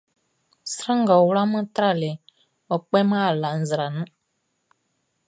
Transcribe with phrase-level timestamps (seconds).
[0.71, 2.21] Sran ngʼɔ wlaman tralɛʼn,
[2.73, 4.09] ɔ kpêman ala nzra nun.